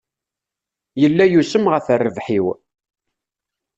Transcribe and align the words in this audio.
Yella 1.01 1.25
yusem 1.27 1.65
ɣef 1.73 1.85
rrbeḥ-iw. 1.99 2.45